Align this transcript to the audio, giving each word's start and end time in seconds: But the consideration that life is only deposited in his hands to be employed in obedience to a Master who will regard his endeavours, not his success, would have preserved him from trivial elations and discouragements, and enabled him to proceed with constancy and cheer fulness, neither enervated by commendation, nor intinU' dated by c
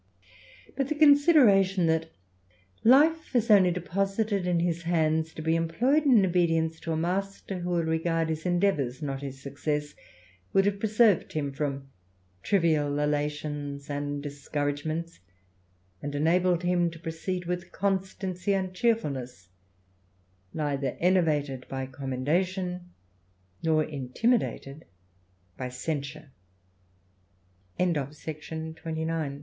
But 0.75 0.87
the 0.87 0.95
consideration 0.95 1.85
that 1.85 2.09
life 2.83 3.35
is 3.35 3.51
only 3.51 3.69
deposited 3.69 4.47
in 4.47 4.59
his 4.59 4.81
hands 4.81 5.31
to 5.35 5.43
be 5.43 5.55
employed 5.55 6.05
in 6.05 6.25
obedience 6.25 6.79
to 6.79 6.91
a 6.91 6.97
Master 6.97 7.59
who 7.59 7.69
will 7.69 7.83
regard 7.83 8.29
his 8.29 8.43
endeavours, 8.43 9.03
not 9.03 9.21
his 9.21 9.39
success, 9.39 9.93
would 10.53 10.65
have 10.65 10.79
preserved 10.79 11.33
him 11.33 11.51
from 11.51 11.89
trivial 12.41 12.97
elations 12.97 13.91
and 13.91 14.23
discouragements, 14.23 15.19
and 16.01 16.15
enabled 16.15 16.63
him 16.63 16.89
to 16.89 16.97
proceed 16.97 17.45
with 17.45 17.71
constancy 17.71 18.55
and 18.55 18.73
cheer 18.73 18.95
fulness, 18.95 19.49
neither 20.51 20.97
enervated 20.99 21.67
by 21.69 21.85
commendation, 21.85 22.89
nor 23.61 23.85
intinU' 23.85 24.39
dated 24.39 24.85
by 25.57 25.69
c 25.69 26.17